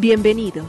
Bienvenidos. 0.00 0.64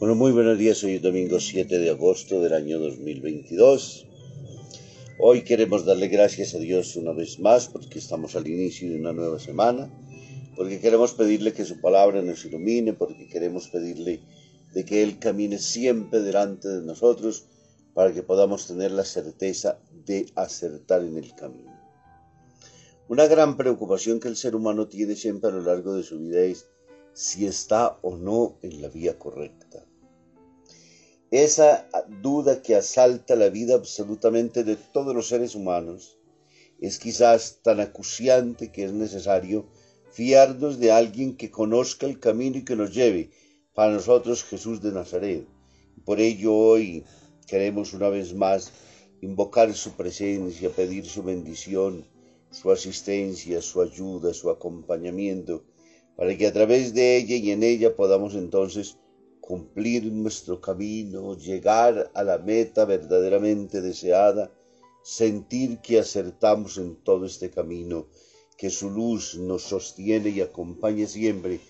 Bueno, 0.00 0.16
muy 0.16 0.32
buenos 0.32 0.58
días, 0.58 0.82
hoy 0.82 0.94
es 0.94 1.02
domingo 1.02 1.38
7 1.38 1.78
de 1.78 1.90
agosto 1.90 2.42
del 2.42 2.54
año 2.54 2.80
2022. 2.80 4.06
Hoy 5.20 5.42
queremos 5.42 5.84
darle 5.84 6.08
gracias 6.08 6.52
a 6.56 6.58
Dios 6.58 6.96
una 6.96 7.12
vez 7.12 7.38
más 7.38 7.68
porque 7.68 8.00
estamos 8.00 8.34
al 8.34 8.48
inicio 8.48 8.90
de 8.90 8.98
una 8.98 9.12
nueva 9.12 9.38
semana, 9.38 9.88
porque 10.58 10.80
queremos 10.80 11.14
pedirle 11.14 11.52
que 11.52 11.64
su 11.64 11.80
palabra 11.80 12.20
nos 12.20 12.44
ilumine, 12.44 12.92
porque 12.92 13.28
queremos 13.28 13.68
pedirle 13.68 14.22
de 14.74 14.84
que 14.84 15.04
Él 15.04 15.20
camine 15.20 15.56
siempre 15.56 16.20
delante 16.20 16.66
de 16.66 16.82
nosotros 16.82 17.46
para 17.94 18.12
que 18.12 18.24
podamos 18.24 18.66
tener 18.66 18.90
la 18.90 19.04
certeza 19.04 19.78
de 20.04 20.26
acertar 20.34 21.04
en 21.04 21.16
el 21.16 21.32
camino. 21.36 21.72
Una 23.06 23.28
gran 23.28 23.56
preocupación 23.56 24.18
que 24.18 24.26
el 24.26 24.36
ser 24.36 24.56
humano 24.56 24.88
tiene 24.88 25.14
siempre 25.14 25.48
a 25.48 25.52
lo 25.52 25.62
largo 25.62 25.94
de 25.94 26.02
su 26.02 26.18
vida 26.18 26.40
es 26.40 26.66
si 27.12 27.46
está 27.46 27.96
o 28.02 28.16
no 28.16 28.58
en 28.60 28.82
la 28.82 28.88
vía 28.88 29.16
correcta. 29.16 29.86
Esa 31.30 31.88
duda 32.20 32.62
que 32.62 32.74
asalta 32.74 33.36
la 33.36 33.48
vida 33.48 33.76
absolutamente 33.76 34.64
de 34.64 34.74
todos 34.74 35.14
los 35.14 35.28
seres 35.28 35.54
humanos 35.54 36.18
es 36.80 36.98
quizás 36.98 37.60
tan 37.62 37.78
acuciante 37.78 38.72
que 38.72 38.82
es 38.86 38.92
necesario 38.92 39.68
fiarnos 40.18 40.80
de 40.80 40.90
alguien 40.90 41.36
que 41.36 41.48
conozca 41.48 42.04
el 42.04 42.18
camino 42.18 42.58
y 42.58 42.64
que 42.64 42.74
nos 42.74 42.92
lleve 42.92 43.30
para 43.72 43.92
nosotros 43.92 44.42
Jesús 44.42 44.82
de 44.82 44.90
Nazaret. 44.90 45.46
Por 46.04 46.18
ello 46.18 46.56
hoy 46.56 47.04
queremos 47.46 47.94
una 47.94 48.08
vez 48.08 48.34
más 48.34 48.72
invocar 49.20 49.72
su 49.74 49.92
presencia, 49.92 50.70
pedir 50.70 51.06
su 51.06 51.22
bendición, 51.22 52.04
su 52.50 52.72
asistencia, 52.72 53.62
su 53.62 53.80
ayuda, 53.80 54.34
su 54.34 54.50
acompañamiento, 54.50 55.62
para 56.16 56.36
que 56.36 56.48
a 56.48 56.52
través 56.52 56.94
de 56.94 57.18
ella 57.18 57.36
y 57.36 57.52
en 57.52 57.62
ella 57.62 57.94
podamos 57.94 58.34
entonces 58.34 58.98
cumplir 59.40 60.04
nuestro 60.06 60.60
camino, 60.60 61.38
llegar 61.38 62.10
a 62.12 62.24
la 62.24 62.38
meta 62.38 62.84
verdaderamente 62.86 63.80
deseada, 63.80 64.50
sentir 65.04 65.78
que 65.78 66.00
acertamos 66.00 66.76
en 66.76 66.96
todo 67.04 67.24
este 67.24 67.50
camino, 67.50 68.08
que 68.58 68.70
su 68.70 68.90
luz 68.90 69.36
nos 69.36 69.62
sostiene 69.62 70.30
y 70.30 70.40
acompaña 70.40 71.06
siempre 71.06 71.60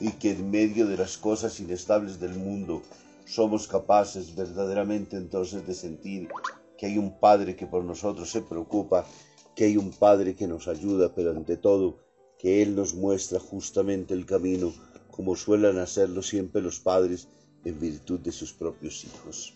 y 0.00 0.10
que 0.10 0.32
en 0.32 0.50
medio 0.50 0.86
de 0.86 0.96
las 0.96 1.16
cosas 1.16 1.60
inestables 1.60 2.18
del 2.18 2.34
mundo 2.34 2.82
somos 3.24 3.68
capaces 3.68 4.34
verdaderamente 4.34 5.16
entonces 5.16 5.64
de 5.64 5.74
sentir 5.74 6.28
que 6.76 6.86
hay 6.86 6.98
un 6.98 7.20
Padre 7.20 7.54
que 7.54 7.68
por 7.68 7.84
nosotros 7.84 8.30
se 8.30 8.42
preocupa, 8.42 9.06
que 9.54 9.66
hay 9.66 9.76
un 9.76 9.92
Padre 9.92 10.34
que 10.34 10.48
nos 10.48 10.66
ayuda, 10.66 11.14
pero 11.14 11.30
ante 11.30 11.56
todo 11.56 12.00
que 12.36 12.62
Él 12.62 12.74
nos 12.74 12.94
muestra 12.94 13.38
justamente 13.38 14.12
el 14.12 14.26
camino 14.26 14.74
como 15.12 15.36
suelen 15.36 15.78
hacerlo 15.78 16.20
siempre 16.20 16.60
los 16.60 16.80
padres 16.80 17.28
en 17.64 17.78
virtud 17.78 18.18
de 18.18 18.32
sus 18.32 18.52
propios 18.52 19.04
hijos. 19.04 19.54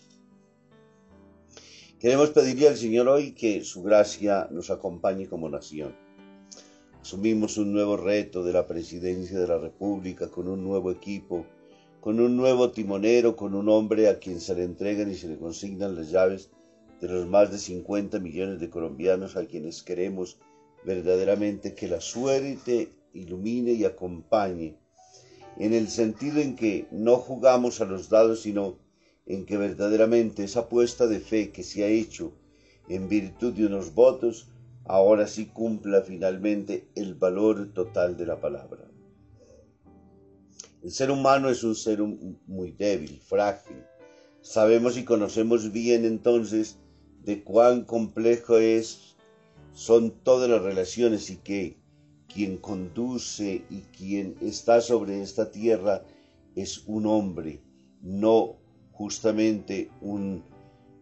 Queremos 1.99 2.29
pedirle 2.29 2.69
al 2.69 2.77
Señor 2.77 3.09
hoy 3.09 3.33
que 3.33 3.65
su 3.65 3.83
gracia 3.83 4.47
nos 4.51 4.69
acompañe 4.69 5.27
como 5.27 5.49
nación. 5.49 5.93
Asumimos 7.01 7.57
un 7.57 7.71
nuevo 7.71 7.95
reto 7.95 8.43
de 8.43 8.53
la 8.53 8.67
presidencia 8.67 9.39
de 9.39 9.47
la 9.47 9.57
República 9.57 10.29
con 10.29 10.47
un 10.47 10.63
nuevo 10.63 10.91
equipo, 10.91 11.45
con 12.01 12.19
un 12.19 12.35
nuevo 12.35 12.71
timonero, 12.71 13.35
con 13.35 13.55
un 13.55 13.69
hombre 13.69 14.09
a 14.09 14.19
quien 14.19 14.39
se 14.41 14.53
le 14.53 14.63
entregan 14.63 15.09
y 15.09 15.15
se 15.15 15.27
le 15.27 15.37
consignan 15.37 15.95
las 15.95 16.11
llaves 16.11 16.49
de 16.99 17.07
los 17.07 17.25
más 17.25 17.51
de 17.51 17.57
50 17.57 18.19
millones 18.19 18.59
de 18.59 18.69
colombianos 18.69 19.37
a 19.37 19.45
quienes 19.45 19.81
queremos 19.81 20.37
verdaderamente 20.83 21.73
que 21.73 21.87
la 21.87 22.01
suerte 22.01 22.89
ilumine 23.13 23.71
y 23.71 23.85
acompañe 23.85 24.75
en 25.57 25.73
el 25.73 25.87
sentido 25.89 26.39
en 26.39 26.55
que 26.55 26.87
no 26.91 27.15
jugamos 27.17 27.81
a 27.81 27.85
los 27.85 28.09
dados, 28.09 28.41
sino 28.41 28.77
en 29.25 29.45
que 29.45 29.57
verdaderamente 29.57 30.43
esa 30.43 30.61
apuesta 30.61 31.07
de 31.07 31.19
fe 31.19 31.51
que 31.51 31.63
se 31.63 31.83
ha 31.83 31.87
hecho 31.87 32.33
en 32.87 33.07
virtud 33.07 33.53
de 33.53 33.65
unos 33.65 33.93
votos, 33.93 34.47
ahora 34.89 35.27
sí 35.27 35.45
cumpla 35.45 36.01
finalmente 36.01 36.87
el 36.95 37.13
valor 37.13 37.73
total 37.73 38.17
de 38.17 38.25
la 38.25 38.41
palabra. 38.41 38.89
El 40.81 40.91
ser 40.91 41.11
humano 41.11 41.49
es 41.49 41.63
un 41.63 41.75
ser 41.75 42.01
muy 42.01 42.71
débil, 42.71 43.21
frágil. 43.21 43.83
Sabemos 44.41 44.97
y 44.97 45.03
conocemos 45.05 45.71
bien 45.71 46.05
entonces 46.05 46.79
de 47.23 47.43
cuán 47.43 47.83
complejo 47.83 48.57
es, 48.57 49.15
son 49.73 50.09
todas 50.23 50.49
las 50.49 50.63
relaciones 50.63 51.29
y 51.29 51.37
que 51.37 51.77
quien 52.27 52.57
conduce 52.57 53.63
y 53.69 53.81
quien 53.95 54.37
está 54.41 54.81
sobre 54.81 55.21
esta 55.21 55.51
tierra 55.51 56.03
es 56.55 56.83
un 56.87 57.05
hombre, 57.05 57.61
no 58.01 58.55
justamente 58.91 59.91
un 60.01 60.43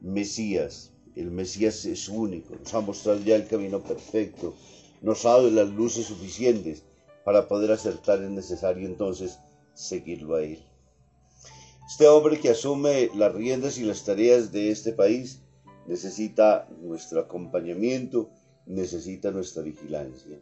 Mesías. 0.02 0.92
El 1.18 1.32
Mesías 1.32 1.86
es 1.86 2.08
único, 2.10 2.56
nos 2.56 2.74
ha 2.74 2.82
mostrado 2.82 3.20
ya 3.20 3.36
el 3.36 3.48
camino 3.48 3.82
perfecto, 3.82 4.54
nos 5.02 5.26
ha 5.26 5.30
dado 5.30 5.50
las 5.50 5.70
luces 5.70 6.06
suficientes 6.06 6.84
para 7.26 7.48
poder 7.48 7.72
acertar 7.72 8.22
es 8.24 8.30
necesario 8.30 8.88
entonces 8.88 9.40
seguirlo 9.74 10.36
a 10.36 10.44
él. 10.44 10.60
Este 11.90 12.08
hombre 12.08 12.40
que 12.40 12.50
asume 12.50 13.10
las 13.16 13.34
riendas 13.34 13.78
y 13.78 13.84
las 13.84 14.04
tareas 14.06 14.52
de 14.52 14.72
este 14.72 14.94
país 14.94 15.40
necesita 15.88 16.68
nuestro 16.82 17.20
acompañamiento, 17.22 18.30
necesita 18.66 19.32
nuestra 19.32 19.64
vigilancia 19.64 20.38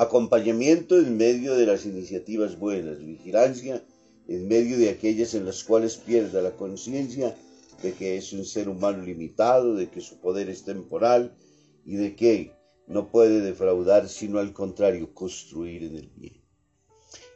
acompañamiento 0.00 0.98
en 0.98 1.18
medio 1.18 1.54
de 1.54 1.66
las 1.66 1.84
iniciativas 1.84 2.58
buenas, 2.58 3.04
vigilancia 3.04 3.84
en 4.28 4.48
medio 4.48 4.78
de 4.78 4.88
aquellas 4.88 5.34
en 5.34 5.44
las 5.44 5.62
cuales 5.62 5.98
pierda 5.98 6.40
la 6.40 6.52
conciencia 6.52 7.36
de 7.82 7.92
que 7.92 8.16
es 8.16 8.32
un 8.32 8.44
ser 8.44 8.68
humano 8.68 9.02
limitado, 9.02 9.74
de 9.74 9.88
que 9.88 10.00
su 10.00 10.20
poder 10.20 10.48
es 10.48 10.64
temporal 10.64 11.36
y 11.84 11.96
de 11.96 12.14
que 12.14 12.52
no 12.86 13.10
puede 13.10 13.40
defraudar, 13.40 14.08
sino 14.08 14.38
al 14.38 14.52
contrario, 14.52 15.14
construir 15.14 15.84
en 15.84 15.96
el 15.96 16.08
bien. 16.08 16.42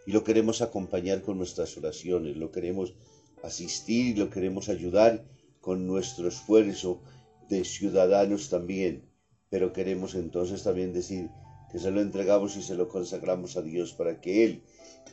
Y 0.06 0.12
lo 0.12 0.25
queremos 0.25 0.60
acompañar 0.60 1.22
con 1.22 1.38
nuestras 1.38 1.77
oraciones, 1.77 2.37
lo 2.37 2.50
queremos 2.50 2.94
asistir 3.43 4.16
y 4.16 4.19
lo 4.19 4.31
queremos 4.31 4.69
ayudar 4.69 5.25
con 5.60 5.87
nuestro 5.87 6.28
esfuerzo 6.28 7.03
de 7.49 7.65
ciudadanos 7.65 8.50
también, 8.50 9.09
pero 9.49 9.72
queremos 9.72 10.15
entonces 10.15 10.62
también 10.62 10.93
decir, 10.93 11.31
que 11.71 11.78
se 11.78 11.91
lo 11.91 12.00
entregamos 12.00 12.56
y 12.56 12.62
se 12.62 12.75
lo 12.75 12.88
consagramos 12.88 13.56
a 13.56 13.62
Dios 13.62 13.94
para 13.94 14.21
que 14.21 14.44
Él, 14.44 14.62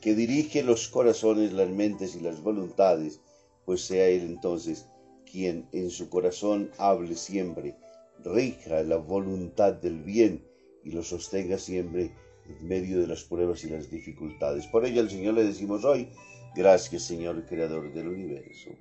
que 0.01 0.13
dirige 0.15 0.63
los 0.63 0.87
corazones, 0.89 1.53
las 1.53 1.69
mentes 1.69 2.15
y 2.15 2.19
las 2.19 2.41
voluntades, 2.41 3.19
pues 3.65 3.81
sea 3.81 4.07
Él 4.07 4.21
entonces 4.21 4.87
quien 5.31 5.67
en 5.71 5.89
su 5.89 6.09
corazón 6.09 6.71
hable 6.77 7.15
siempre, 7.15 7.75
rija 8.23 8.83
la 8.83 8.97
voluntad 8.97 9.73
del 9.73 10.03
bien 10.03 10.45
y 10.83 10.91
lo 10.91 11.03
sostenga 11.03 11.57
siempre 11.57 12.11
en 12.47 12.67
medio 12.67 12.99
de 12.99 13.07
las 13.07 13.23
pruebas 13.23 13.63
y 13.63 13.69
las 13.69 13.89
dificultades. 13.89 14.67
Por 14.67 14.85
ello 14.85 15.01
al 15.01 15.09
Señor 15.09 15.35
le 15.35 15.43
decimos 15.43 15.85
hoy, 15.85 16.09
gracias 16.55 17.03
Señor, 17.03 17.45
Creador 17.45 17.93
del 17.93 18.07
universo. 18.07 18.71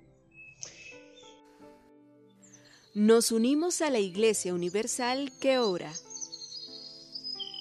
Nos 2.94 3.31
unimos 3.31 3.82
a 3.82 3.91
la 3.91 4.00
Iglesia 4.00 4.52
Universal 4.52 5.31
que 5.41 5.58
ora. 5.58 5.93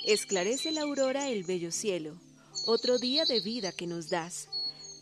Esclarece 0.07 0.71
la 0.71 0.81
aurora 0.81 1.29
el 1.29 1.43
bello 1.43 1.71
cielo, 1.71 2.15
otro 2.65 2.97
día 2.97 3.25
de 3.25 3.39
vida 3.39 3.71
que 3.71 3.85
nos 3.85 4.09
das. 4.09 4.49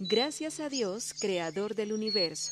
Gracias 0.02 0.60
a 0.60 0.68
Dios, 0.68 1.14
Creador 1.20 1.76
del 1.76 1.94
universo, 1.94 2.52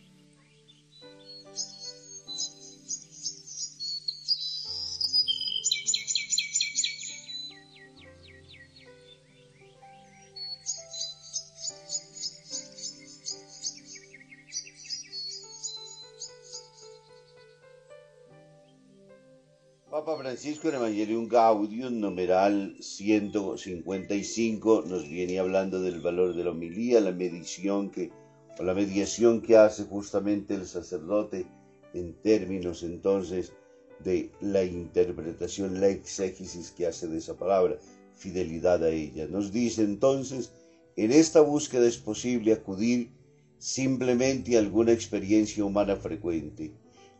Papa 19.91 20.15
Francisco 20.15 20.69
en 20.69 20.75
Evangelium 20.75 21.27
Gaudium, 21.27 21.99
numeral 21.99 22.77
155, 22.79 24.85
nos 24.87 25.09
viene 25.09 25.37
hablando 25.37 25.81
del 25.81 25.99
valor 25.99 26.33
de 26.33 26.45
la 26.45 26.51
homilía, 26.51 27.01
la 27.01 27.11
medición 27.11 27.91
que, 27.91 28.09
o 28.57 28.63
la 28.63 28.73
mediación 28.73 29.41
que 29.41 29.57
hace 29.57 29.83
justamente 29.83 30.53
el 30.53 30.65
sacerdote 30.65 31.45
en 31.93 32.13
términos 32.21 32.83
entonces 32.83 33.51
de 33.99 34.31
la 34.39 34.63
interpretación, 34.63 35.81
la 35.81 35.89
exégesis 35.89 36.71
que 36.71 36.87
hace 36.87 37.09
de 37.09 37.17
esa 37.17 37.37
palabra, 37.37 37.77
fidelidad 38.15 38.81
a 38.85 38.91
ella. 38.91 39.27
Nos 39.27 39.51
dice 39.51 39.83
entonces, 39.83 40.53
en 40.95 41.11
esta 41.11 41.41
búsqueda 41.41 41.85
es 41.85 41.97
posible 41.97 42.53
acudir 42.53 43.09
simplemente 43.57 44.55
a 44.55 44.59
alguna 44.59 44.93
experiencia 44.93 45.65
humana 45.65 45.97
frecuente 45.97 46.71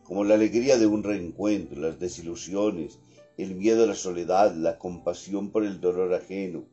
como 0.04 0.24
la 0.24 0.34
alegría 0.34 0.78
de 0.78 0.86
un 0.86 1.02
reencuentro, 1.02 1.80
las 1.80 1.98
desilusiones, 1.98 2.98
el 3.36 3.54
miedo 3.54 3.84
a 3.84 3.86
la 3.86 3.94
soledad, 3.94 4.54
la 4.54 4.78
compasión 4.78 5.50
por 5.50 5.64
el 5.64 5.80
dolor 5.80 6.12
ajeno, 6.14 6.66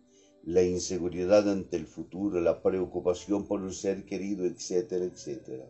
la 0.43 0.63
inseguridad 0.63 1.49
ante 1.49 1.77
el 1.77 1.85
futuro, 1.85 2.41
la 2.41 2.61
preocupación 2.61 3.47
por 3.47 3.61
un 3.61 3.73
ser 3.73 4.05
querido, 4.05 4.45
etcétera, 4.45 5.05
etcétera. 5.05 5.69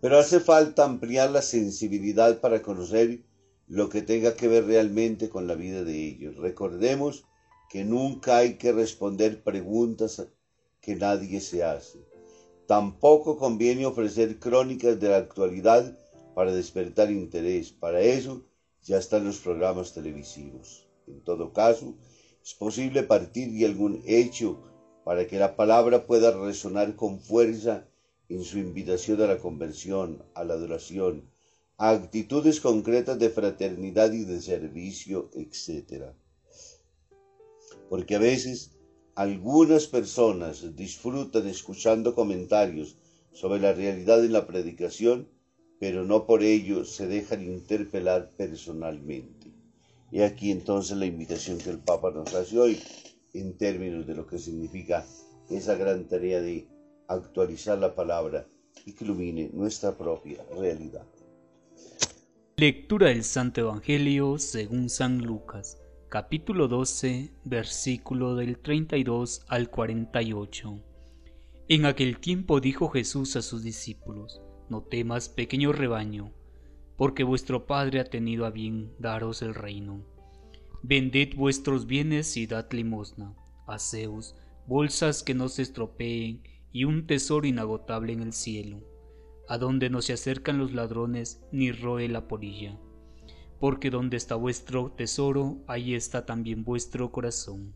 Pero 0.00 0.18
hace 0.18 0.40
falta 0.40 0.84
ampliar 0.84 1.30
la 1.30 1.42
sensibilidad 1.42 2.40
para 2.40 2.62
conocer 2.62 3.24
lo 3.66 3.88
que 3.88 4.02
tenga 4.02 4.34
que 4.34 4.48
ver 4.48 4.66
realmente 4.66 5.28
con 5.30 5.46
la 5.46 5.54
vida 5.54 5.82
de 5.82 6.06
ellos. 6.06 6.36
Recordemos 6.36 7.24
que 7.70 7.84
nunca 7.84 8.38
hay 8.38 8.54
que 8.56 8.72
responder 8.72 9.42
preguntas 9.42 10.26
que 10.80 10.96
nadie 10.96 11.40
se 11.40 11.64
hace. 11.64 12.13
Tampoco 12.66 13.36
conviene 13.36 13.84
ofrecer 13.84 14.38
crónicas 14.38 14.98
de 14.98 15.08
la 15.10 15.18
actualidad 15.18 15.98
para 16.34 16.52
despertar 16.52 17.10
interés. 17.10 17.72
Para 17.72 18.00
eso 18.00 18.42
ya 18.82 18.98
están 18.98 19.24
los 19.24 19.38
programas 19.38 19.92
televisivos. 19.92 20.88
En 21.06 21.22
todo 21.22 21.52
caso, 21.52 21.94
es 22.42 22.54
posible 22.54 23.02
partir 23.02 23.52
de 23.52 23.66
algún 23.66 24.02
hecho 24.06 24.62
para 25.04 25.26
que 25.26 25.38
la 25.38 25.56
palabra 25.56 26.06
pueda 26.06 26.30
resonar 26.30 26.96
con 26.96 27.20
fuerza 27.20 27.86
en 28.28 28.42
su 28.42 28.58
invitación 28.58 29.20
a 29.20 29.26
la 29.26 29.38
conversión, 29.38 30.24
a 30.34 30.44
la 30.44 30.54
adoración, 30.54 31.30
a 31.76 31.90
actitudes 31.90 32.60
concretas 32.60 33.18
de 33.18 33.28
fraternidad 33.28 34.12
y 34.12 34.24
de 34.24 34.40
servicio, 34.40 35.30
etc. 35.34 36.12
Porque 37.90 38.14
a 38.14 38.18
veces 38.18 38.73
algunas 39.14 39.86
personas 39.86 40.74
disfrutan 40.74 41.46
escuchando 41.46 42.14
comentarios 42.14 42.96
sobre 43.32 43.60
la 43.60 43.72
realidad 43.72 44.24
en 44.24 44.32
la 44.32 44.46
predicación, 44.46 45.28
pero 45.78 46.04
no 46.04 46.26
por 46.26 46.42
ello 46.42 46.84
se 46.84 47.06
dejan 47.06 47.42
interpelar 47.42 48.30
personalmente. 48.36 49.52
Y 50.10 50.22
aquí 50.22 50.50
entonces 50.50 50.96
la 50.96 51.06
invitación 51.06 51.58
que 51.58 51.70
el 51.70 51.78
Papa 51.78 52.10
nos 52.10 52.34
hace 52.34 52.58
hoy 52.58 52.80
en 53.32 53.56
términos 53.56 54.06
de 54.06 54.14
lo 54.14 54.26
que 54.26 54.38
significa 54.38 55.04
esa 55.50 55.74
gran 55.74 56.06
tarea 56.08 56.40
de 56.40 56.66
actualizar 57.08 57.78
la 57.78 57.94
palabra 57.94 58.46
y 58.84 58.92
que 58.92 59.04
ilumine 59.04 59.50
nuestra 59.52 59.96
propia 59.96 60.44
realidad. 60.56 61.04
Lectura 62.56 63.08
del 63.08 63.24
Santo 63.24 63.60
Evangelio 63.60 64.38
según 64.38 64.88
San 64.88 65.18
Lucas 65.18 65.83
capítulo 66.14 66.68
12, 66.68 67.32
versículo 67.42 68.36
del 68.36 68.60
32 68.60 69.44
al 69.48 69.68
48. 69.68 70.80
En 71.66 71.86
aquel 71.86 72.20
tiempo 72.20 72.60
dijo 72.60 72.88
Jesús 72.88 73.34
a 73.34 73.42
sus 73.42 73.64
discípulos, 73.64 74.40
No 74.68 74.82
temas, 74.82 75.28
pequeño 75.28 75.72
rebaño, 75.72 76.32
porque 76.96 77.24
vuestro 77.24 77.66
Padre 77.66 77.98
ha 77.98 78.04
tenido 78.04 78.46
a 78.46 78.50
bien 78.50 78.94
daros 79.00 79.42
el 79.42 79.56
reino. 79.56 80.06
Vended 80.84 81.34
vuestros 81.34 81.88
bienes 81.88 82.36
y 82.36 82.46
dad 82.46 82.70
limosna, 82.70 83.34
Zeus, 83.80 84.36
bolsas 84.68 85.24
que 85.24 85.34
no 85.34 85.48
se 85.48 85.62
estropeen 85.62 86.44
y 86.70 86.84
un 86.84 87.08
tesoro 87.08 87.44
inagotable 87.44 88.12
en 88.12 88.22
el 88.22 88.34
cielo, 88.34 88.84
a 89.48 89.58
donde 89.58 89.90
no 89.90 90.00
se 90.00 90.12
acercan 90.12 90.58
los 90.58 90.72
ladrones 90.74 91.42
ni 91.50 91.72
roe 91.72 92.08
la 92.08 92.28
polilla 92.28 92.78
porque 93.64 93.88
donde 93.88 94.18
está 94.18 94.34
vuestro 94.34 94.90
tesoro, 94.90 95.64
ahí 95.66 95.94
está 95.94 96.26
también 96.26 96.64
vuestro 96.64 97.10
corazón. 97.10 97.74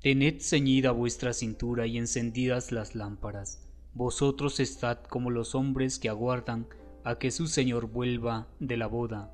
Tened 0.00 0.40
ceñida 0.40 0.92
vuestra 0.92 1.34
cintura 1.34 1.86
y 1.86 1.98
encendidas 1.98 2.72
las 2.72 2.94
lámparas. 2.94 3.68
Vosotros 3.92 4.60
estad 4.60 5.00
como 5.00 5.30
los 5.30 5.54
hombres 5.54 5.98
que 5.98 6.08
aguardan 6.08 6.66
a 7.04 7.18
que 7.18 7.30
su 7.30 7.48
Señor 7.48 7.90
vuelva 7.90 8.48
de 8.60 8.78
la 8.78 8.86
boda, 8.86 9.30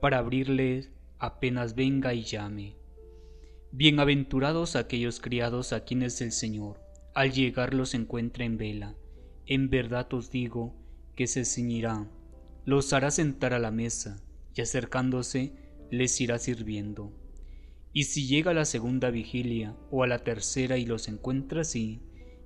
para 0.00 0.18
abrirle 0.18 0.92
apenas 1.18 1.74
venga 1.74 2.14
y 2.14 2.22
llame. 2.22 2.76
Bienaventurados 3.72 4.76
aquellos 4.76 5.18
criados 5.18 5.72
a 5.72 5.82
quienes 5.82 6.20
el 6.20 6.30
Señor, 6.30 6.78
al 7.16 7.32
llegar 7.32 7.74
los 7.74 7.94
encuentre 7.94 8.44
en 8.44 8.58
vela. 8.58 8.94
En 9.46 9.70
verdad 9.70 10.06
os 10.14 10.30
digo 10.30 10.76
que 11.16 11.26
se 11.26 11.44
ceñirá, 11.44 12.06
los 12.64 12.92
hará 12.92 13.10
sentar 13.10 13.54
a 13.54 13.58
la 13.58 13.72
mesa 13.72 14.22
y 14.54 14.60
acercándose 14.60 15.52
les 15.90 16.20
irá 16.20 16.38
sirviendo. 16.38 17.12
Y 17.92 18.04
si 18.04 18.26
llega 18.26 18.52
a 18.52 18.54
la 18.54 18.64
segunda 18.64 19.10
vigilia 19.10 19.76
o 19.90 20.02
a 20.02 20.06
la 20.06 20.24
tercera 20.24 20.78
y 20.78 20.86
los 20.86 21.08
encuentra 21.08 21.60
así, 21.60 22.00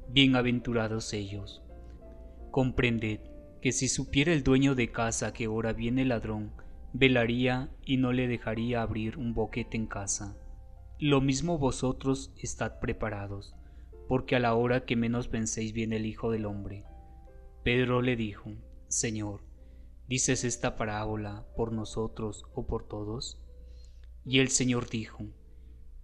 bienaventurados 0.08 1.12
ellos. 1.12 1.62
Comprended 2.50 3.20
que 3.60 3.72
si 3.72 3.88
supiera 3.88 4.32
el 4.32 4.42
dueño 4.42 4.74
de 4.74 4.90
casa 4.90 5.32
que 5.32 5.44
ahora 5.44 5.72
viene 5.72 6.02
el 6.02 6.08
ladrón, 6.08 6.52
velaría 6.92 7.70
y 7.84 7.96
no 7.96 8.12
le 8.12 8.26
dejaría 8.26 8.82
abrir 8.82 9.18
un 9.18 9.34
boquete 9.34 9.76
en 9.76 9.86
casa. 9.86 10.36
Lo 10.98 11.20
mismo 11.20 11.58
vosotros 11.58 12.32
estad 12.38 12.80
preparados, 12.80 13.54
porque 14.08 14.36
a 14.36 14.40
la 14.40 14.54
hora 14.54 14.84
que 14.84 14.96
menos 14.96 15.28
penséis 15.28 15.72
viene 15.72 15.96
el 15.96 16.06
Hijo 16.06 16.30
del 16.30 16.46
Hombre. 16.46 16.84
Pedro 17.62 18.02
le 18.02 18.16
dijo, 18.16 18.52
Señor, 18.88 19.42
¿Dices 20.08 20.44
esta 20.44 20.76
parábola 20.76 21.44
por 21.56 21.72
nosotros 21.72 22.44
o 22.54 22.66
por 22.68 22.86
todos? 22.86 23.42
Y 24.24 24.38
el 24.38 24.50
Señor 24.50 24.88
dijo, 24.88 25.24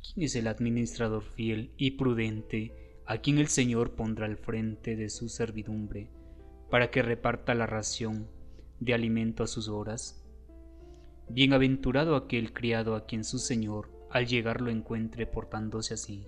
¿quién 0.02 0.24
es 0.24 0.34
el 0.34 0.48
administrador 0.48 1.22
fiel 1.22 1.72
y 1.76 1.92
prudente 1.92 3.00
a 3.06 3.18
quien 3.18 3.38
el 3.38 3.46
Señor 3.46 3.94
pondrá 3.94 4.26
al 4.26 4.38
frente 4.38 4.96
de 4.96 5.08
su 5.08 5.28
servidumbre 5.28 6.10
para 6.68 6.90
que 6.90 7.02
reparta 7.02 7.54
la 7.54 7.66
ración 7.66 8.28
de 8.80 8.92
alimento 8.92 9.44
a 9.44 9.46
sus 9.46 9.68
horas? 9.68 10.24
Bienaventurado 11.28 12.16
aquel 12.16 12.52
criado 12.52 12.96
a 12.96 13.06
quien 13.06 13.22
su 13.22 13.38
Señor 13.38 13.88
al 14.10 14.26
llegar 14.26 14.60
lo 14.60 14.70
encuentre 14.70 15.28
portándose 15.28 15.94
así. 15.94 16.26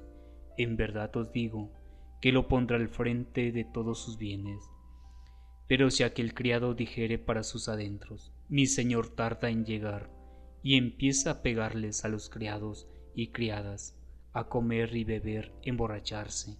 En 0.56 0.76
verdad 0.76 1.14
os 1.16 1.32
digo 1.32 1.72
que 2.20 2.30
lo 2.30 2.46
pondrá 2.46 2.76
al 2.76 2.88
frente 2.88 3.50
de 3.50 3.64
todos 3.64 3.98
sus 3.98 4.16
bienes. 4.16 4.62
Pero 5.66 5.90
si 5.90 6.02
aquel 6.02 6.34
criado 6.34 6.74
dijere 6.74 7.18
para 7.18 7.42
sus 7.42 7.68
adentros, 7.68 8.32
mi 8.48 8.66
señor 8.66 9.08
tarda 9.08 9.50
en 9.50 9.64
llegar, 9.64 10.10
y 10.62 10.76
empieza 10.76 11.30
a 11.30 11.42
pegarles 11.42 12.04
a 12.04 12.08
los 12.08 12.28
criados 12.28 12.88
y 13.14 13.28
criadas, 13.28 13.96
a 14.32 14.48
comer 14.48 14.94
y 14.96 15.04
beber, 15.04 15.52
emborracharse. 15.62 16.56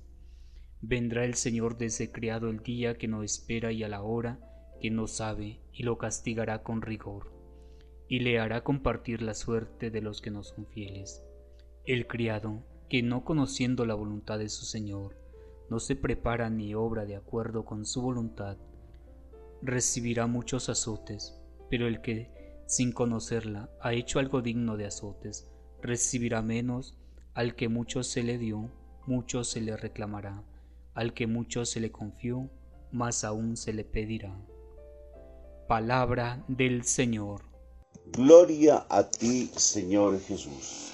Vendrá 0.80 1.24
el 1.24 1.34
señor 1.34 1.76
de 1.76 1.86
ese 1.86 2.12
criado 2.12 2.48
el 2.50 2.60
día 2.60 2.96
que 2.96 3.08
no 3.08 3.22
espera 3.22 3.72
y 3.72 3.82
a 3.82 3.88
la 3.88 4.02
hora 4.02 4.38
que 4.80 4.90
no 4.90 5.06
sabe, 5.06 5.60
y 5.72 5.82
lo 5.82 5.96
castigará 5.98 6.62
con 6.62 6.82
rigor, 6.82 7.32
y 8.08 8.20
le 8.20 8.38
hará 8.38 8.62
compartir 8.62 9.22
la 9.22 9.34
suerte 9.34 9.90
de 9.90 10.02
los 10.02 10.20
que 10.20 10.30
no 10.30 10.42
son 10.42 10.66
fieles. 10.66 11.22
El 11.86 12.06
criado, 12.06 12.62
que 12.88 13.02
no 13.02 13.24
conociendo 13.24 13.86
la 13.86 13.94
voluntad 13.94 14.38
de 14.38 14.48
su 14.48 14.66
Señor, 14.66 15.16
no 15.70 15.80
se 15.80 15.96
prepara 15.96 16.50
ni 16.50 16.74
obra 16.74 17.06
de 17.06 17.16
acuerdo 17.16 17.64
con 17.64 17.86
su 17.86 18.02
voluntad, 18.02 18.58
recibirá 19.64 20.26
muchos 20.26 20.68
azotes, 20.68 21.34
pero 21.70 21.88
el 21.88 22.02
que, 22.02 22.30
sin 22.66 22.92
conocerla, 22.92 23.70
ha 23.80 23.94
hecho 23.94 24.18
algo 24.18 24.42
digno 24.42 24.76
de 24.76 24.86
azotes, 24.86 25.48
recibirá 25.80 26.42
menos, 26.42 26.98
al 27.32 27.56
que 27.56 27.68
mucho 27.68 28.02
se 28.02 28.22
le 28.22 28.36
dio, 28.36 28.70
mucho 29.06 29.42
se 29.42 29.62
le 29.62 29.76
reclamará, 29.76 30.44
al 30.92 31.14
que 31.14 31.26
mucho 31.26 31.64
se 31.64 31.80
le 31.80 31.90
confió, 31.90 32.50
más 32.92 33.24
aún 33.24 33.56
se 33.56 33.72
le 33.72 33.84
pedirá. 33.84 34.38
Palabra 35.66 36.44
del 36.46 36.84
Señor. 36.84 37.42
Gloria 38.12 38.86
a 38.90 39.08
ti, 39.08 39.50
Señor 39.56 40.20
Jesús. 40.20 40.92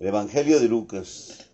El 0.00 0.08
Evangelio 0.08 0.58
de 0.58 0.68
Lucas, 0.68 1.48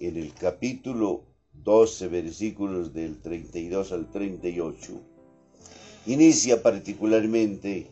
en 0.00 0.16
el 0.16 0.34
capítulo 0.34 1.24
12, 1.52 2.08
versículos 2.08 2.92
del 2.92 3.22
32 3.22 3.92
al 3.92 4.10
38, 4.10 5.11
inicia 6.06 6.62
particularmente 6.62 7.86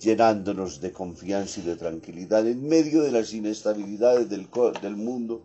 llenándonos 0.00 0.80
de 0.80 0.92
confianza 0.92 1.60
y 1.60 1.62
de 1.64 1.76
tranquilidad 1.76 2.46
en 2.46 2.68
medio 2.68 3.02
de 3.02 3.12
las 3.12 3.32
inestabilidades 3.32 4.28
del, 4.28 4.48
del 4.82 4.96
mundo, 4.96 5.42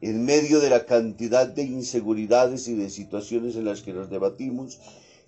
en 0.00 0.24
medio 0.24 0.60
de 0.60 0.70
la 0.70 0.86
cantidad 0.86 1.46
de 1.46 1.64
inseguridades 1.64 2.66
y 2.68 2.74
de 2.74 2.88
situaciones 2.88 3.56
en 3.56 3.66
las 3.66 3.82
que 3.82 3.92
nos 3.92 4.08
debatimos, 4.08 4.78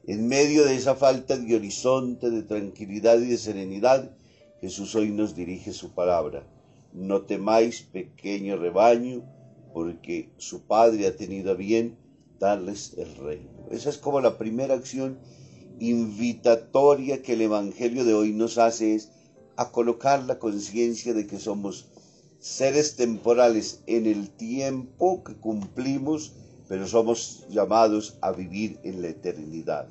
en 0.06 0.26
medio 0.26 0.64
de 0.64 0.74
esa 0.74 0.94
falta 0.94 1.36
de 1.36 1.54
horizonte, 1.54 2.30
de 2.30 2.42
tranquilidad 2.42 3.20
y 3.20 3.26
de 3.26 3.38
serenidad, 3.38 4.10
Jesús 4.60 4.94
hoy 4.94 5.10
nos 5.10 5.34
dirige 5.34 5.72
su 5.72 5.90
palabra. 5.90 6.46
No 6.92 7.22
temáis, 7.22 7.82
pequeño 7.82 8.56
rebaño, 8.56 9.22
porque 9.74 10.30
su 10.38 10.62
Padre 10.62 11.06
ha 11.06 11.16
tenido 11.16 11.52
a 11.52 11.54
bien 11.54 11.96
darles 12.38 12.94
el 12.96 13.14
reino. 13.16 13.68
Esa 13.70 13.90
es 13.90 13.98
como 13.98 14.20
la 14.20 14.38
primera 14.38 14.74
acción 14.74 15.18
invitatoria 15.78 17.22
que 17.22 17.34
el 17.34 17.42
Evangelio 17.42 18.04
de 18.04 18.14
hoy 18.14 18.32
nos 18.32 18.58
hace 18.58 18.94
es 18.94 19.10
a 19.56 19.70
colocar 19.70 20.22
la 20.24 20.38
conciencia 20.38 21.14
de 21.14 21.26
que 21.26 21.38
somos 21.38 21.86
seres 22.38 22.96
temporales 22.96 23.82
en 23.86 24.06
el 24.06 24.30
tiempo 24.30 25.22
que 25.22 25.34
cumplimos, 25.34 26.32
pero 26.68 26.86
somos 26.86 27.46
llamados 27.48 28.18
a 28.20 28.32
vivir 28.32 28.78
en 28.82 29.02
la 29.02 29.08
eternidad. 29.08 29.88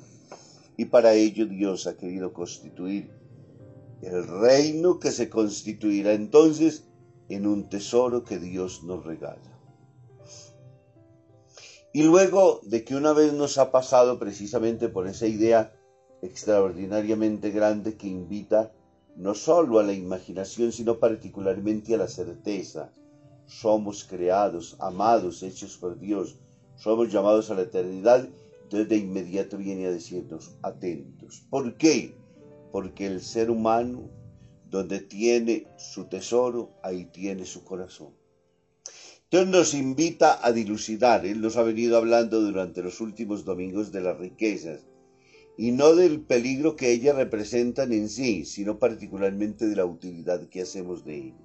Y 0.76 0.86
para 0.86 1.14
ello 1.14 1.46
Dios 1.46 1.86
ha 1.86 1.96
querido 1.96 2.32
constituir 2.32 3.10
el 4.02 4.26
reino 4.26 4.98
que 4.98 5.12
se 5.12 5.28
constituirá 5.28 6.12
entonces 6.12 6.84
en 7.28 7.46
un 7.46 7.68
tesoro 7.68 8.24
que 8.24 8.38
Dios 8.38 8.82
nos 8.82 9.04
regala. 9.04 9.51
Y 11.94 12.04
luego 12.04 12.60
de 12.64 12.84
que 12.84 12.96
una 12.96 13.12
vez 13.12 13.34
nos 13.34 13.58
ha 13.58 13.70
pasado 13.70 14.18
precisamente 14.18 14.88
por 14.88 15.06
esa 15.06 15.26
idea 15.26 15.74
extraordinariamente 16.22 17.50
grande 17.50 17.96
que 17.98 18.06
invita 18.06 18.72
no 19.16 19.34
solo 19.34 19.78
a 19.78 19.82
la 19.82 19.92
imaginación, 19.92 20.72
sino 20.72 20.98
particularmente 20.98 21.94
a 21.94 21.98
la 21.98 22.08
certeza. 22.08 22.90
Somos 23.46 24.04
creados, 24.04 24.76
amados, 24.78 25.42
hechos 25.42 25.76
por 25.76 25.98
Dios, 25.98 26.38
somos 26.76 27.12
llamados 27.12 27.50
a 27.50 27.54
la 27.54 27.62
eternidad, 27.62 28.26
entonces 28.62 28.88
de 28.88 28.96
inmediato 28.96 29.58
viene 29.58 29.86
a 29.86 29.90
decirnos, 29.90 30.56
atentos. 30.62 31.44
¿Por 31.50 31.76
qué? 31.76 32.16
Porque 32.70 33.06
el 33.06 33.20
ser 33.20 33.50
humano, 33.50 34.08
donde 34.70 35.00
tiene 35.00 35.66
su 35.76 36.04
tesoro, 36.04 36.70
ahí 36.82 37.04
tiene 37.04 37.44
su 37.44 37.64
corazón. 37.64 38.21
Entonces 39.32 39.50
nos 39.50 39.72
invita 39.72 40.46
a 40.46 40.52
dilucidar, 40.52 41.24
Él 41.24 41.40
nos 41.40 41.56
ha 41.56 41.62
venido 41.62 41.96
hablando 41.96 42.42
durante 42.42 42.82
los 42.82 43.00
últimos 43.00 43.46
domingos 43.46 43.90
de 43.90 44.02
las 44.02 44.18
riquezas, 44.18 44.84
y 45.56 45.70
no 45.70 45.94
del 45.94 46.20
peligro 46.20 46.76
que 46.76 46.92
ellas 46.92 47.16
representan 47.16 47.94
en 47.94 48.10
sí, 48.10 48.44
sino 48.44 48.78
particularmente 48.78 49.66
de 49.66 49.76
la 49.76 49.86
utilidad 49.86 50.50
que 50.50 50.60
hacemos 50.60 51.06
de 51.06 51.16
ellas. 51.16 51.40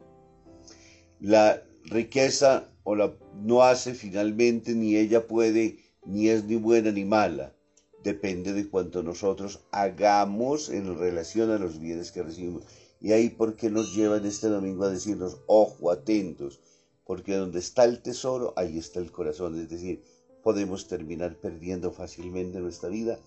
La 1.22 1.64
riqueza 1.86 2.70
o 2.84 2.94
la, 2.98 3.16
no 3.42 3.64
hace 3.64 3.94
finalmente, 3.94 4.76
ni 4.76 4.98
ella 4.98 5.26
puede, 5.26 5.78
ni 6.06 6.28
es 6.28 6.44
ni 6.44 6.58
buena 6.58 6.92
ni 6.92 7.06
mala. 7.06 7.56
Depende 8.04 8.52
de 8.52 8.68
cuanto 8.68 9.02
nosotros 9.02 9.62
hagamos 9.72 10.68
en 10.70 11.00
relación 11.00 11.52
a 11.52 11.58
los 11.58 11.80
bienes 11.80 12.12
que 12.12 12.22
recibimos. 12.22 12.66
Y 13.00 13.14
ahí 13.14 13.30
porque 13.30 13.70
nos 13.70 13.96
llevan 13.96 14.26
este 14.26 14.50
domingo 14.50 14.84
a 14.84 14.90
decirnos, 14.90 15.38
ojo, 15.48 15.90
atentos, 15.90 16.60
porque 17.08 17.38
donde 17.38 17.60
está 17.60 17.86
el 17.86 18.02
tesoro, 18.02 18.54
ahí 18.58 18.78
está 18.78 19.00
el 19.00 19.12
corazón. 19.12 19.58
Es 19.60 19.70
decir, 19.70 20.04
podemos 20.44 20.88
terminar 20.88 21.38
perdiendo 21.38 21.92
fácilmente 21.92 22.60
nuestra 22.60 22.90
vida 22.90 23.18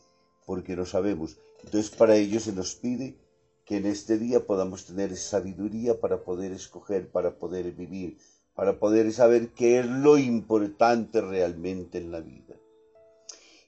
porque 0.47 0.77
no 0.77 0.85
sabemos. 0.85 1.39
Entonces 1.65 1.91
para 1.91 2.17
ello 2.17 2.39
se 2.41 2.53
nos 2.53 2.75
pide 2.75 3.17
que 3.65 3.79
en 3.79 3.87
este 3.87 4.19
día 4.19 4.47
podamos 4.47 4.85
tener 4.85 5.17
sabiduría 5.17 6.01
para 6.01 6.23
poder 6.23 6.53
escoger, 6.53 7.09
para 7.09 7.39
poder 7.39 7.73
vivir, 7.73 8.19
para 8.55 8.79
poder 8.79 9.13
saber 9.13 9.55
qué 9.55 9.81
es 9.81 9.87
lo 9.87 10.19
importante 10.19 11.21
realmente 11.21 11.99
en 11.99 12.13
la 12.13 12.21
vida. 12.21 12.57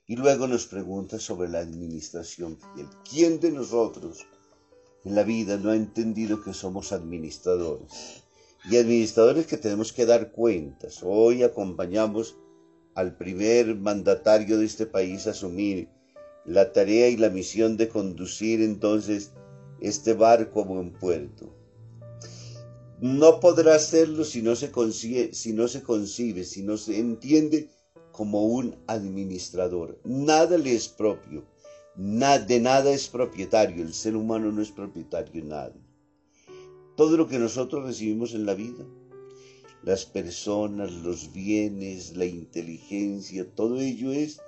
Y 0.07 0.17
luego 0.17 0.47
nos 0.47 0.67
pregunta 0.67 1.19
sobre 1.19 1.49
la 1.49 1.61
administración 1.61 2.59
fiel. 2.59 2.89
¿Quién 3.09 3.41
de 3.41 3.51
nosotros 3.53 4.27
en 5.05 5.15
la 5.15 5.23
vida 5.23 5.57
no 5.57 5.71
ha 5.71 5.77
entendido 5.77 6.43
que 6.43 6.53
somos 6.53 6.93
administradores? 6.93 8.22
Y 8.65 8.77
administradores 8.77 9.47
que 9.47 9.57
tenemos 9.57 9.93
que 9.93 10.07
dar 10.07 10.31
cuentas. 10.31 11.01
Hoy 11.03 11.43
acompañamos 11.43 12.37
al 12.95 13.17
primer 13.17 13.75
mandatario 13.75 14.59
de 14.59 14.67
este 14.67 14.87
país 14.87 15.27
a 15.27 15.31
asumir 15.31 15.89
la 16.45 16.73
tarea 16.73 17.09
y 17.09 17.17
la 17.17 17.31
misión 17.31 17.77
de 17.77 17.89
conducir 17.89 18.63
entonces 18.63 19.33
este 19.81 20.15
barco 20.15 20.61
a 20.61 20.65
buen 20.65 20.93
puerto. 20.93 21.53
No 23.01 23.41
podrá 23.41 23.75
hacerlo 23.75 24.25
si 24.25 24.43
no 24.43 24.55
se 24.55 24.71
concibe, 24.71 25.35
si 25.35 25.53
no 25.53 25.67
se, 25.67 25.83
concibe, 25.83 26.45
si 26.45 26.63
no 26.63 26.77
se 26.77 27.01
entiende 27.01 27.69
como 28.13 28.45
un 28.45 28.77
administrador. 28.87 29.99
Nada 30.05 30.57
le 30.57 30.75
es 30.75 30.87
propio, 30.89 31.45
de 31.97 32.61
nada 32.61 32.93
es 32.93 33.09
propietario, 33.09 33.83
el 33.83 33.93
ser 33.93 34.15
humano 34.15 34.53
no 34.53 34.63
es 34.63 34.71
propietario 34.71 35.43
de 35.43 35.49
nada 35.49 35.75
todo 36.97 37.17
lo 37.17 37.27
que 37.29 37.39
nosotros 37.39 37.85
recibimos 37.85 38.35
en 38.35 38.47
la 38.47 38.55
vida, 38.55 38.85
las 39.83 40.05
personas, 40.05 40.93
los 40.93 41.33
bienes, 41.33 42.17
la 42.17 42.27
inteligencia, 42.27 43.49
todo 43.55 43.81
ello 43.81 44.13
es 44.13 44.41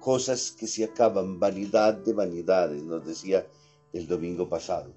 cosas 0.00 0.52
que 0.52 0.68
se 0.68 0.84
acaban, 0.84 1.40
vanidad 1.40 1.94
de 1.94 2.12
vanidades, 2.12 2.82
nos 2.84 3.04
decía 3.04 3.46
el 3.92 4.06
domingo 4.06 4.48
pasado. 4.48 4.94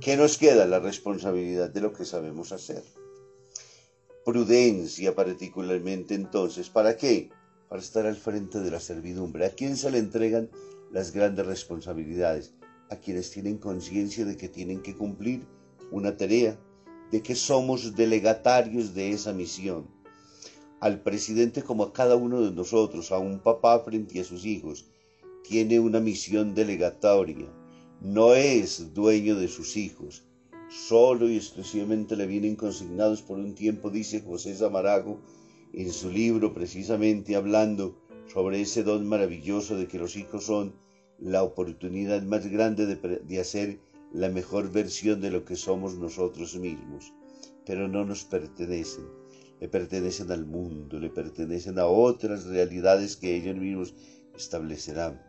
¿Qué 0.00 0.16
nos 0.16 0.38
queda? 0.38 0.66
La 0.66 0.78
responsabilidad 0.78 1.70
de 1.70 1.80
lo 1.80 1.92
que 1.92 2.04
sabemos 2.04 2.52
hacer. 2.52 2.84
Prudencia 4.24 5.14
particularmente 5.14 6.14
entonces, 6.14 6.68
¿para 6.68 6.96
qué? 6.96 7.30
Para 7.68 7.82
estar 7.82 8.06
al 8.06 8.16
frente 8.16 8.60
de 8.60 8.70
la 8.70 8.80
servidumbre. 8.80 9.46
¿A 9.46 9.50
quién 9.50 9.76
se 9.76 9.90
le 9.90 9.98
entregan 9.98 10.50
las 10.92 11.10
grandes 11.10 11.46
responsabilidades? 11.46 12.52
A 12.90 12.96
quienes 12.96 13.30
tienen 13.30 13.58
conciencia 13.58 14.24
de 14.24 14.36
que 14.36 14.48
tienen 14.48 14.82
que 14.82 14.94
cumplir 14.94 15.46
una 15.90 16.16
tarea, 16.16 16.58
de 17.10 17.22
que 17.22 17.34
somos 17.34 17.94
delegatarios 17.94 18.94
de 18.94 19.10
esa 19.10 19.32
misión. 19.32 19.86
Al 20.80 21.00
presidente 21.02 21.62
como 21.62 21.84
a 21.84 21.92
cada 21.92 22.16
uno 22.16 22.42
de 22.42 22.50
nosotros, 22.50 23.12
a 23.12 23.18
un 23.18 23.38
papá 23.40 23.80
frente 23.80 24.20
a 24.20 24.24
sus 24.24 24.44
hijos, 24.44 24.86
tiene 25.42 25.80
una 25.80 26.00
misión 26.00 26.54
delegatoria. 26.54 27.46
No 28.00 28.34
es 28.34 28.92
dueño 28.94 29.36
de 29.36 29.48
sus 29.48 29.76
hijos. 29.76 30.24
Solo 30.68 31.28
y 31.28 31.36
exclusivamente 31.36 32.16
le 32.16 32.26
vienen 32.26 32.56
consignados 32.56 33.22
por 33.22 33.38
un 33.38 33.54
tiempo, 33.54 33.90
dice 33.90 34.20
José 34.20 34.54
Zamarago 34.54 35.20
en 35.72 35.92
su 35.92 36.10
libro 36.10 36.54
precisamente 36.54 37.36
hablando 37.36 37.96
sobre 38.32 38.60
ese 38.60 38.82
don 38.82 39.06
maravilloso 39.06 39.76
de 39.76 39.88
que 39.88 39.98
los 39.98 40.16
hijos 40.16 40.44
son 40.44 40.74
la 41.18 41.42
oportunidad 41.42 42.22
más 42.22 42.46
grande 42.46 42.86
de, 42.86 43.40
hacer 43.40 43.78
la 44.12 44.28
mejor 44.28 44.70
versión 44.70 45.20
de 45.20 45.30
lo 45.30 45.44
que 45.44 45.56
somos 45.56 45.94
nosotros 45.94 46.56
mismos, 46.56 47.12
pero 47.64 47.88
no 47.88 48.04
nos 48.04 48.24
pertenecen, 48.24 49.06
le 49.60 49.68
pertenecen 49.68 50.30
al 50.30 50.44
mundo, 50.44 50.98
le 50.98 51.10
pertenecen 51.10 51.78
a 51.78 51.86
otras 51.86 52.44
realidades 52.44 53.16
que 53.16 53.36
ellos 53.36 53.56
mismos 53.56 53.94
establecerán. 54.36 55.22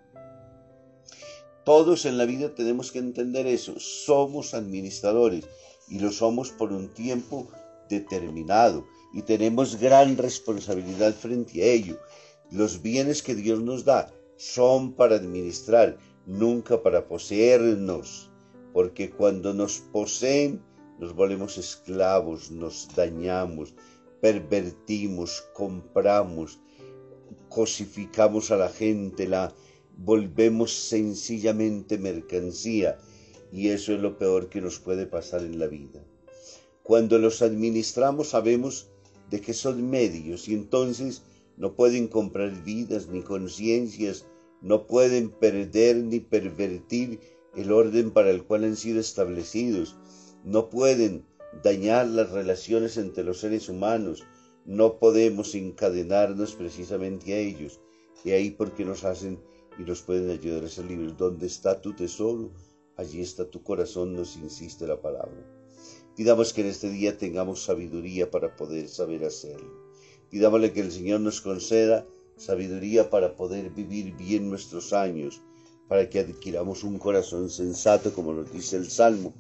Todos 1.63 2.05
en 2.05 2.17
la 2.17 2.25
vida 2.25 2.53
tenemos 2.53 2.91
que 2.91 2.99
entender 2.99 3.47
eso, 3.47 3.79
somos 3.79 4.53
administradores 4.53 5.45
y 5.87 5.99
lo 5.99 6.11
somos 6.11 6.51
por 6.51 6.71
un 6.71 6.93
tiempo 6.93 7.47
determinado 7.89 8.85
y 9.13 9.21
tenemos 9.21 9.79
gran 9.79 10.17
responsabilidad 10.17 11.13
frente 11.13 11.63
a 11.63 11.67
ello. 11.67 11.97
Los 12.51 12.81
bienes 12.81 13.23
que 13.23 13.33
Dios 13.33 13.61
nos 13.61 13.85
da 13.85 14.11
son 14.37 14.93
para 14.93 15.15
administrar, 15.15 15.97
nunca 16.25 16.81
para 16.81 17.07
poseernos, 17.07 18.31
porque 18.73 19.09
cuando 19.09 19.53
nos 19.53 19.79
poseen 19.79 20.61
nos 20.99 21.13
volvemos 21.13 21.57
esclavos, 21.57 22.51
nos 22.51 22.87
dañamos, 22.95 23.73
pervertimos, 24.21 25.43
compramos, 25.53 26.59
cosificamos 27.49 28.51
a 28.51 28.57
la 28.57 28.69
gente, 28.69 29.27
la 29.27 29.53
volvemos 29.97 30.73
sencillamente 30.73 31.97
mercancía 31.97 32.97
y 33.51 33.69
eso 33.69 33.93
es 33.93 33.99
lo 33.99 34.17
peor 34.17 34.49
que 34.49 34.61
nos 34.61 34.79
puede 34.79 35.05
pasar 35.05 35.41
en 35.41 35.59
la 35.59 35.67
vida. 35.67 36.01
Cuando 36.83 37.17
los 37.17 37.41
administramos 37.41 38.29
sabemos 38.29 38.87
de 39.29 39.41
que 39.41 39.53
son 39.53 39.89
medios 39.89 40.47
y 40.47 40.53
entonces 40.53 41.23
no 41.57 41.75
pueden 41.75 42.07
comprar 42.07 42.63
vidas 42.63 43.07
ni 43.07 43.21
conciencias, 43.21 44.25
no 44.62 44.88
pueden 44.88 45.29
perder 45.29 45.97
ni 45.97 46.19
pervertir 46.19 47.19
el 47.55 47.71
orden 47.71 48.12
para 48.12 48.31
el 48.31 48.43
cual 48.43 48.65
han 48.65 48.75
sido 48.75 49.00
establecidos, 49.00 49.95
no 50.43 50.69
pueden 50.69 51.25
dañar 51.63 52.07
las 52.07 52.31
relaciones 52.31 52.97
entre 52.97 53.24
los 53.24 53.39
seres 53.39 53.69
humanos, 53.69 54.24
no 54.65 55.00
podemos 55.00 55.55
encadenarnos 55.55 56.55
precisamente 56.55 57.33
a 57.33 57.38
ellos, 57.38 57.79
y 58.24 58.31
ahí 58.31 58.50
porque 58.51 58.83
nos 58.83 59.03
hacen 59.03 59.39
y 59.77 59.83
nos 59.83 60.01
pueden 60.01 60.29
ayudar 60.29 60.65
a 60.65 60.69
ser 60.69 60.85
libres. 60.85 61.17
Donde 61.17 61.47
está 61.47 61.81
tu 61.81 61.93
tesoro, 61.93 62.51
allí 62.97 63.21
está 63.21 63.50
tu 63.50 63.62
corazón, 63.62 64.15
nos 64.15 64.35
insiste 64.38 64.88
la 64.88 65.00
palabra. 65.00 65.45
Pidamos 66.15 66.53
que 66.53 66.62
en 66.62 66.67
este 66.67 66.89
día 66.89 67.17
tengamos 67.17 67.63
sabiduría 67.63 68.31
para 68.31 68.55
poder 68.55 68.88
saber 68.88 69.25
hacerlo. 69.25 69.84
Pidámosle 70.29 70.74
que 70.74 70.82
el 70.82 70.91
Señor 70.91 71.22
nos 71.22 71.41
conceda 71.41 72.05
sabiduría 72.38 73.10
para 73.10 73.36
poder 73.36 73.70
vivir 73.70 74.15
bien 74.15 74.50
nuestros 74.50 74.94
años, 74.94 75.41
para 75.88 76.10
que 76.10 76.20
adquiramos 76.20 76.84
un 76.84 76.98
corazón 76.98 77.50
sensato, 77.50 78.13
como 78.13 78.34
nos 78.34 78.51
dice 78.51 78.75
el 78.77 78.89
Salmo, 78.89 79.34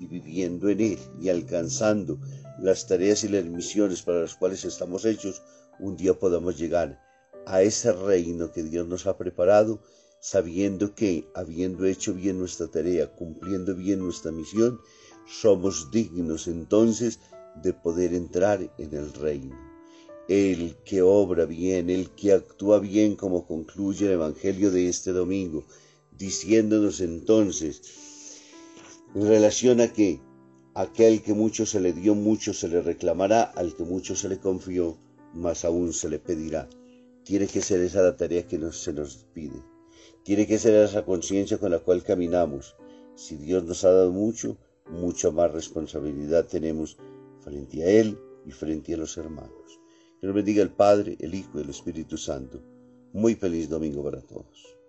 y 0.00 0.06
viviendo 0.06 0.68
en 0.68 0.80
él 0.80 0.98
y 1.20 1.28
alcanzando 1.28 2.18
las 2.58 2.86
tareas 2.86 3.24
y 3.24 3.28
las 3.28 3.44
misiones 3.44 4.02
para 4.02 4.20
las 4.20 4.34
cuales 4.34 4.64
estamos 4.64 5.04
hechos, 5.04 5.42
un 5.78 5.96
día 5.96 6.18
podamos 6.18 6.58
llegar 6.58 7.00
a 7.46 7.62
ese 7.62 7.92
reino 7.92 8.52
que 8.52 8.62
Dios 8.62 8.86
nos 8.86 9.06
ha 9.06 9.16
preparado, 9.16 9.80
sabiendo 10.20 10.94
que, 10.94 11.28
habiendo 11.34 11.86
hecho 11.86 12.14
bien 12.14 12.38
nuestra 12.38 12.68
tarea, 12.68 13.12
cumpliendo 13.14 13.74
bien 13.74 14.00
nuestra 14.00 14.32
misión, 14.32 14.80
somos 15.26 15.90
dignos 15.90 16.46
entonces 16.46 17.20
de 17.62 17.72
poder 17.72 18.14
entrar 18.14 18.60
en 18.78 18.94
el 18.94 19.12
reino. 19.14 19.71
El 20.28 20.76
que 20.84 21.02
obra 21.02 21.46
bien, 21.46 21.90
el 21.90 22.10
que 22.10 22.32
actúa 22.32 22.78
bien, 22.78 23.16
como 23.16 23.46
concluye 23.46 24.06
el 24.06 24.12
Evangelio 24.12 24.70
de 24.70 24.88
este 24.88 25.12
domingo, 25.12 25.64
diciéndonos 26.16 27.00
entonces, 27.00 27.82
en 29.14 29.26
relación 29.26 29.80
a 29.80 29.92
que 29.92 30.20
aquel 30.74 31.22
que 31.22 31.34
mucho 31.34 31.66
se 31.66 31.80
le 31.80 31.92
dio, 31.92 32.14
mucho 32.14 32.54
se 32.54 32.68
le 32.68 32.80
reclamará, 32.80 33.42
al 33.42 33.74
que 33.74 33.82
mucho 33.84 34.14
se 34.14 34.28
le 34.28 34.38
confió, 34.38 34.96
más 35.34 35.64
aún 35.64 35.92
se 35.92 36.08
le 36.08 36.18
pedirá. 36.18 36.68
Tiene 37.24 37.46
que 37.46 37.60
ser 37.60 37.80
esa 37.80 38.02
la 38.02 38.16
tarea 38.16 38.46
que 38.46 38.60
se 38.72 38.92
nos 38.92 39.26
pide. 39.34 39.62
Tiene 40.22 40.46
que 40.46 40.58
ser 40.58 40.74
esa 40.74 41.04
conciencia 41.04 41.58
con 41.58 41.72
la 41.72 41.80
cual 41.80 42.04
caminamos. 42.04 42.76
Si 43.16 43.36
Dios 43.36 43.64
nos 43.64 43.84
ha 43.84 43.90
dado 43.90 44.12
mucho, 44.12 44.56
mucha 44.88 45.30
más 45.30 45.52
responsabilidad 45.52 46.46
tenemos 46.46 46.96
frente 47.40 47.82
a 47.82 47.90
Él 47.90 48.18
y 48.46 48.52
frente 48.52 48.94
a 48.94 48.98
los 48.98 49.16
hermanos. 49.16 49.81
Nos 50.22 50.34
bendiga 50.34 50.62
el 50.62 50.70
Padre, 50.70 51.16
el 51.18 51.34
Hijo 51.34 51.58
y 51.58 51.62
el 51.62 51.70
Espíritu 51.70 52.16
Santo. 52.16 52.62
Muy 53.12 53.34
feliz 53.34 53.68
domingo 53.68 54.04
para 54.04 54.20
todos. 54.20 54.81